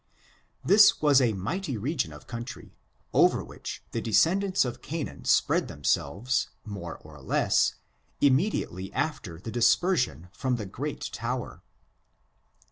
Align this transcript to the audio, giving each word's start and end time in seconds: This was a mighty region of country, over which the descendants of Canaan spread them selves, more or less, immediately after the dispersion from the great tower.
This 0.65 0.99
was 0.99 1.21
a 1.21 1.33
mighty 1.33 1.77
region 1.77 2.11
of 2.11 2.25
country, 2.25 2.75
over 3.13 3.43
which 3.43 3.83
the 3.91 4.01
descendants 4.01 4.65
of 4.65 4.81
Canaan 4.81 5.25
spread 5.25 5.67
them 5.67 5.83
selves, 5.83 6.49
more 6.65 6.97
or 6.97 7.21
less, 7.21 7.75
immediately 8.19 8.91
after 8.93 9.39
the 9.39 9.51
dispersion 9.51 10.29
from 10.31 10.55
the 10.55 10.65
great 10.65 11.01
tower. 11.11 11.61